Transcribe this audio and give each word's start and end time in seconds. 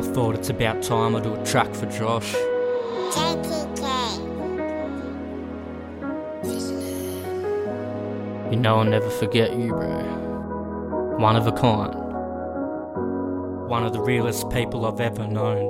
I 0.00 0.02
thought 0.02 0.34
it's 0.34 0.48
about 0.48 0.82
time 0.82 1.14
I 1.14 1.20
do 1.20 1.34
a 1.34 1.44
track 1.44 1.74
for 1.74 1.84
Josh. 1.84 2.32
You 8.50 8.56
know 8.56 8.76
I'll 8.76 8.84
never 8.84 9.10
forget 9.10 9.54
you, 9.54 9.68
bro. 9.68 11.16
One 11.18 11.36
of 11.36 11.46
a 11.46 11.52
kind. 11.52 11.94
One 13.68 13.84
of 13.84 13.92
the 13.92 14.00
realest 14.00 14.48
people 14.48 14.86
I've 14.86 15.00
ever 15.00 15.26
known. 15.26 15.66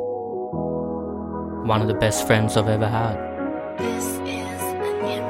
One 1.66 1.82
of 1.82 1.88
the 1.88 1.94
best 1.94 2.24
friends 2.24 2.56
I've 2.56 2.68
ever 2.68 2.86
had. 2.86 3.16
This 3.78 4.04
is 4.04 4.62
an 4.62 5.24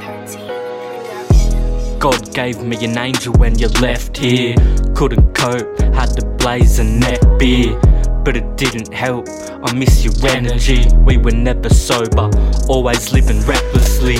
production. 0.00 1.98
God 1.98 2.32
gave 2.32 2.62
me 2.62 2.82
an 2.82 2.96
angel 2.96 3.34
when 3.34 3.58
you 3.58 3.68
left 3.68 4.16
here. 4.16 4.54
Couldn't 4.94 5.34
cope, 5.34 5.78
had 5.92 6.06
to 6.16 6.24
blaze 6.38 6.78
a 6.78 6.84
neck 6.84 7.20
beer. 7.38 7.78
But 8.26 8.36
it 8.36 8.56
didn't 8.56 8.92
help, 8.92 9.28
I 9.62 9.72
miss 9.72 10.04
your 10.04 10.12
energy. 10.28 10.84
We 11.04 11.16
were 11.16 11.30
never 11.30 11.68
sober, 11.68 12.28
always 12.68 13.12
living 13.12 13.40
recklessly. 13.42 14.16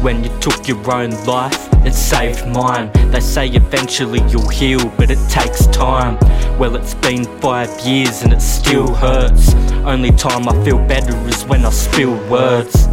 When 0.00 0.22
you 0.22 0.30
took 0.38 0.68
your 0.68 0.78
own 0.88 1.10
life, 1.24 1.68
it 1.84 1.92
saved 1.92 2.46
mine. 2.46 2.92
They 3.10 3.18
say 3.18 3.48
eventually 3.48 4.20
you'll 4.30 4.48
heal, 4.48 4.88
but 4.96 5.10
it 5.10 5.18
takes 5.28 5.66
time. 5.66 6.16
Well, 6.56 6.76
it's 6.76 6.94
been 6.94 7.24
five 7.40 7.68
years 7.80 8.22
and 8.22 8.32
it 8.32 8.42
still 8.42 8.94
hurts. 8.94 9.54
Only 9.84 10.12
time 10.12 10.48
I 10.48 10.64
feel 10.64 10.78
better 10.86 11.16
is 11.26 11.44
when 11.46 11.64
I 11.64 11.70
spill 11.70 12.14
words 12.30 12.86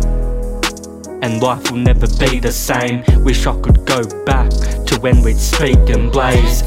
and 1.22 1.44
life 1.44 1.70
will 1.70 1.77
never 1.77 2.08
be 2.18 2.40
the 2.40 2.52
same. 2.52 3.04
Wish 3.24 3.46
I 3.46 3.55
could 3.62 3.86
go 3.86 4.02
back 4.26 4.50
to 4.50 4.98
when 5.00 5.22
we'd 5.22 5.38
speak 5.38 5.77
and 5.90 6.12
blaze. 6.12 6.63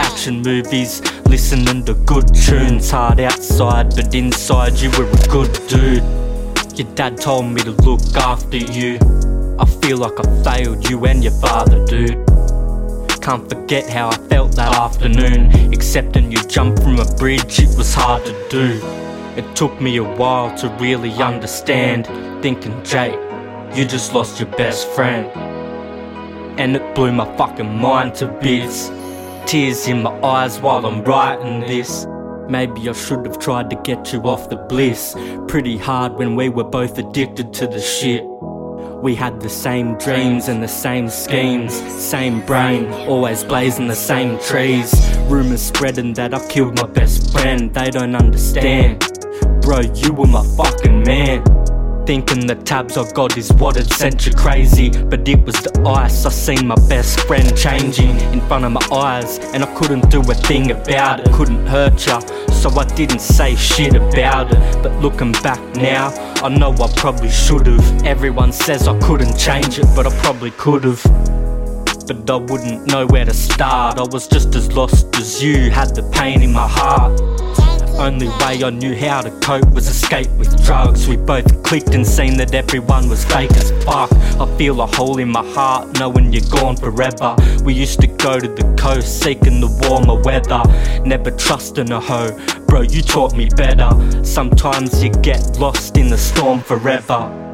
Action 0.00 0.40
movies, 0.40 1.02
listening 1.32 1.82
to 1.82 1.94
good 2.04 2.28
tunes. 2.34 2.90
Hard 2.90 3.18
outside, 3.18 3.96
but 3.96 4.14
inside 4.14 4.74
you 4.78 4.90
were 4.90 5.08
a 5.08 5.26
good 5.28 5.50
dude. 5.66 6.04
Your 6.78 6.94
dad 6.94 7.16
told 7.16 7.46
me 7.46 7.62
to 7.62 7.70
look 7.70 8.02
after 8.16 8.58
you. 8.58 8.98
I 9.58 9.64
feel 9.64 9.96
like 9.96 10.20
I 10.20 10.44
failed 10.44 10.90
you 10.90 11.06
and 11.06 11.24
your 11.24 11.32
father, 11.40 11.82
dude. 11.86 12.22
Can't 13.22 13.48
forget 13.48 13.88
how 13.88 14.10
I 14.10 14.16
felt 14.28 14.52
that 14.56 14.74
afternoon. 14.74 15.72
Accepting 15.72 16.30
you 16.30 16.36
jumped 16.48 16.82
from 16.82 16.98
a 16.98 17.06
bridge, 17.14 17.60
it 17.60 17.78
was 17.78 17.94
hard 17.94 18.22
to 18.26 18.48
do. 18.50 18.78
It 19.34 19.56
took 19.56 19.80
me 19.80 19.96
a 19.96 20.04
while 20.04 20.54
to 20.58 20.68
really 20.80 21.12
understand. 21.12 22.08
Thinking, 22.42 22.84
Jake, 22.84 23.18
you 23.74 23.86
just 23.86 24.12
lost 24.12 24.38
your 24.38 24.50
best 24.50 24.86
friend. 24.88 25.26
And 26.60 26.76
it 26.76 26.94
blew 26.94 27.10
my 27.10 27.24
fucking 27.38 27.74
mind 27.74 28.16
to 28.16 28.26
bits. 28.26 28.90
Tears 29.46 29.86
in 29.86 30.02
my 30.02 30.10
eyes 30.22 30.60
while 30.60 30.86
I'm 30.86 31.02
writing 31.04 31.60
this. 31.60 32.06
Maybe 32.48 32.88
I 32.88 32.92
should 32.92 33.26
have 33.26 33.38
tried 33.38 33.70
to 33.70 33.76
get 33.76 34.12
you 34.12 34.20
off 34.22 34.48
the 34.48 34.56
bliss. 34.56 35.14
Pretty 35.46 35.76
hard 35.76 36.14
when 36.14 36.36
we 36.36 36.48
were 36.48 36.64
both 36.64 36.98
addicted 36.98 37.52
to 37.54 37.66
the 37.66 37.80
shit. 37.80 38.24
We 39.02 39.14
had 39.14 39.40
the 39.40 39.48
same 39.48 39.98
dreams 39.98 40.48
and 40.48 40.62
the 40.62 40.68
same 40.68 41.08
schemes, 41.08 41.74
same 41.74 42.40
brain, 42.46 42.92
always 43.08 43.42
blazing 43.42 43.88
the 43.88 43.96
same 43.96 44.38
trees. 44.38 44.94
Rumors 45.28 45.62
spreading 45.62 46.14
that 46.14 46.32
I 46.32 46.46
killed 46.48 46.76
my 46.76 46.86
best 46.86 47.32
friend, 47.32 47.74
they 47.74 47.90
don't 47.90 48.14
understand. 48.14 49.00
Bro, 49.60 49.80
you 49.96 50.12
were 50.12 50.28
my 50.28 50.44
fucking 50.56 51.02
man. 51.02 51.61
Thinking 52.04 52.48
the 52.48 52.56
tabs 52.56 52.96
I 52.96 53.08
got 53.12 53.36
is 53.38 53.52
what 53.52 53.76
had 53.76 53.88
sent 53.92 54.26
you 54.26 54.32
crazy. 54.32 54.90
But 54.90 55.28
it 55.28 55.40
was 55.44 55.54
the 55.62 55.82
ice, 55.86 56.26
I 56.26 56.30
seen 56.30 56.66
my 56.66 56.74
best 56.88 57.20
friend 57.20 57.56
changing 57.56 58.18
in 58.32 58.40
front 58.48 58.64
of 58.64 58.72
my 58.72 58.84
eyes. 58.90 59.38
And 59.54 59.62
I 59.62 59.72
couldn't 59.76 60.10
do 60.10 60.20
a 60.20 60.34
thing 60.34 60.72
about 60.72 61.20
it, 61.20 61.32
couldn't 61.32 61.64
hurt 61.64 62.04
ya. 62.04 62.18
So 62.50 62.70
I 62.70 62.84
didn't 62.96 63.20
say 63.20 63.54
shit 63.54 63.94
about 63.94 64.52
it. 64.52 64.82
But 64.82 65.00
looking 65.00 65.30
back 65.44 65.60
now, 65.76 66.08
I 66.42 66.48
know 66.48 66.72
I 66.72 66.92
probably 66.96 67.30
should've. 67.30 68.04
Everyone 68.04 68.52
says 68.52 68.88
I 68.88 68.98
couldn't 68.98 69.38
change 69.38 69.78
it, 69.78 69.86
but 69.94 70.04
I 70.04 70.10
probably 70.22 70.50
could've. 70.52 71.00
But 71.04 72.28
I 72.28 72.36
wouldn't 72.36 72.88
know 72.88 73.06
where 73.06 73.24
to 73.24 73.34
start. 73.34 74.00
I 74.00 74.06
was 74.10 74.26
just 74.26 74.56
as 74.56 74.72
lost 74.72 75.14
as 75.16 75.40
you, 75.40 75.70
had 75.70 75.94
the 75.94 76.02
pain 76.10 76.42
in 76.42 76.52
my 76.52 76.66
heart. 76.66 77.41
Only 78.02 78.26
way 78.26 78.64
I 78.64 78.70
knew 78.70 78.96
how 78.96 79.20
to 79.20 79.30
cope 79.38 79.70
was 79.70 79.86
escape 79.86 80.28
with 80.30 80.66
drugs. 80.66 81.06
We 81.06 81.16
both 81.16 81.62
clicked 81.62 81.94
and 81.94 82.04
seen 82.04 82.36
that 82.38 82.52
everyone 82.52 83.08
was 83.08 83.24
fake 83.24 83.52
as 83.52 83.70
fuck. 83.84 84.12
I 84.12 84.58
feel 84.58 84.80
a 84.80 84.86
hole 84.86 85.18
in 85.18 85.28
my 85.28 85.48
heart 85.52 86.00
knowing 86.00 86.32
you're 86.32 86.50
gone 86.50 86.76
forever. 86.76 87.36
We 87.62 87.74
used 87.74 88.00
to 88.00 88.08
go 88.08 88.40
to 88.40 88.48
the 88.48 88.64
coast 88.76 89.22
seeking 89.22 89.60
the 89.60 89.68
warmer 89.88 90.20
weather. 90.20 90.64
Never 91.06 91.30
trusting 91.30 91.92
a 91.92 92.00
hoe, 92.00 92.36
bro, 92.66 92.80
you 92.80 93.02
taught 93.02 93.36
me 93.36 93.48
better. 93.56 93.90
Sometimes 94.24 95.00
you 95.00 95.10
get 95.10 95.60
lost 95.60 95.96
in 95.96 96.10
the 96.10 96.18
storm 96.18 96.58
forever. 96.58 97.51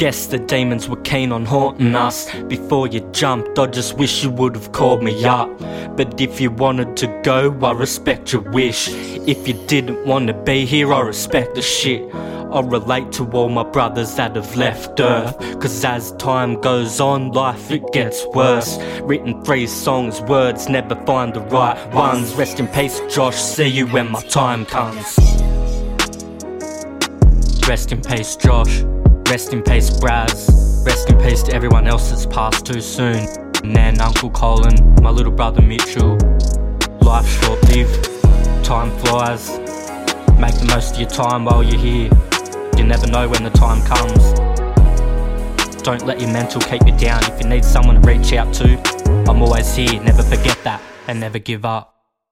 Guess 0.00 0.28
the 0.28 0.38
demons 0.38 0.88
were 0.88 1.02
keen 1.02 1.30
on 1.30 1.44
haunting 1.44 1.94
us. 1.94 2.34
Before 2.44 2.86
you 2.86 3.00
jumped, 3.12 3.58
I 3.58 3.66
just 3.66 3.98
wish 3.98 4.24
you 4.24 4.30
would 4.30 4.54
have 4.54 4.72
called 4.72 5.02
me 5.02 5.26
up. 5.26 5.50
But 5.94 6.18
if 6.18 6.40
you 6.40 6.50
wanted 6.50 6.96
to 6.96 7.20
go, 7.22 7.54
I 7.62 7.72
respect 7.72 8.32
your 8.32 8.40
wish. 8.40 8.88
If 8.88 9.46
you 9.46 9.52
didn't 9.66 10.06
want 10.06 10.28
to 10.28 10.32
be 10.32 10.64
here, 10.64 10.90
I 10.94 11.00
respect 11.00 11.54
the 11.54 11.60
shit. 11.60 12.14
I 12.14 12.60
relate 12.60 13.12
to 13.12 13.30
all 13.32 13.50
my 13.50 13.62
brothers 13.62 14.14
that 14.14 14.36
have 14.36 14.56
left 14.56 14.98
Earth. 14.98 15.36
Cause 15.60 15.84
as 15.84 16.12
time 16.12 16.58
goes 16.62 16.98
on, 16.98 17.32
life 17.32 17.70
it 17.70 17.82
gets 17.92 18.24
worse. 18.28 18.78
Written 19.02 19.44
three 19.44 19.66
songs, 19.66 20.22
words 20.22 20.70
never 20.70 20.94
find 21.04 21.34
the 21.34 21.42
right 21.42 21.92
ones. 21.92 22.34
Rest 22.36 22.58
in 22.58 22.68
peace, 22.68 23.02
Josh. 23.14 23.36
See 23.36 23.68
you 23.68 23.86
when 23.88 24.10
my 24.10 24.22
time 24.22 24.64
comes. 24.64 25.18
Rest 27.68 27.92
in 27.92 28.00
peace, 28.00 28.34
Josh. 28.36 28.82
Rest 29.30 29.52
in 29.52 29.62
peace, 29.62 29.90
Braz. 29.90 30.84
Rest 30.84 31.08
in 31.08 31.16
peace 31.18 31.44
to 31.44 31.52
everyone 31.52 31.86
else 31.86 32.10
that's 32.10 32.26
passed 32.26 32.66
too 32.66 32.80
soon. 32.80 33.28
Nan, 33.62 34.00
Uncle 34.00 34.28
Colin, 34.30 34.74
my 35.00 35.10
little 35.10 35.30
brother 35.30 35.62
Mitchell. 35.62 36.16
Life 37.00 37.28
short 37.40 37.62
lived, 37.68 38.06
time 38.64 38.90
flies. 38.98 39.48
Make 40.36 40.58
the 40.58 40.66
most 40.68 40.94
of 40.94 41.00
your 41.00 41.08
time 41.08 41.44
while 41.44 41.62
you're 41.62 41.78
here. 41.78 42.10
You 42.76 42.82
never 42.82 43.06
know 43.06 43.28
when 43.28 43.44
the 43.44 43.50
time 43.50 43.80
comes. 43.86 44.32
Don't 45.84 46.04
let 46.04 46.20
your 46.20 46.32
mental 46.32 46.60
keep 46.62 46.84
you 46.84 46.98
down. 46.98 47.22
If 47.32 47.40
you 47.40 47.48
need 47.48 47.64
someone 47.64 48.02
to 48.02 48.08
reach 48.08 48.32
out 48.32 48.52
to, 48.54 48.76
I'm 49.30 49.40
always 49.42 49.76
here. 49.76 50.02
Never 50.02 50.24
forget 50.24 50.58
that 50.64 50.82
and 51.06 51.20
never 51.20 51.38
give 51.38 51.64
up. 51.64 51.99